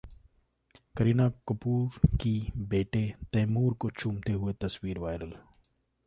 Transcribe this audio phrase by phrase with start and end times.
[0.95, 2.31] करीना कपूर की
[2.69, 5.33] बेटे तैमूर को चूमते हुए तस्वीर वायरल